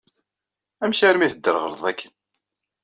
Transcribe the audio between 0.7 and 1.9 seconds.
Amek armi teddreɣleḍ